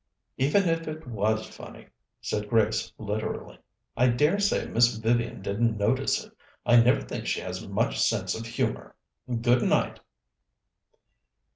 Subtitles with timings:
[0.37, 1.85] "Even if it was funny,"
[2.21, 3.59] said Grace literally,
[3.95, 6.33] "I dare say Miss Vivian didn't notice it.
[6.65, 8.95] I never think she has much sense of humour.
[9.43, 9.99] Good night."